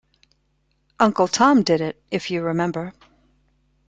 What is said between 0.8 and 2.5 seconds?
Uncle Tom did it, if you